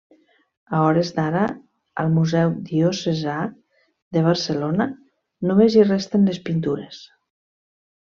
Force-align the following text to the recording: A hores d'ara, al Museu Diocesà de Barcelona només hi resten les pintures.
A 0.75 0.77
hores 0.83 1.09
d'ara, 1.17 1.41
al 2.03 2.07
Museu 2.13 2.55
Diocesà 2.69 3.35
de 4.17 4.23
Barcelona 4.29 4.87
només 5.51 5.77
hi 5.81 5.85
resten 5.91 6.25
les 6.31 6.41
pintures. 6.49 7.03